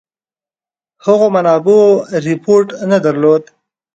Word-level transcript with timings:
هغو 1.05 1.27
منابعو 1.35 1.81
رپوټ 2.25 2.65
نه 2.91 2.97
درلوده. 3.05 3.49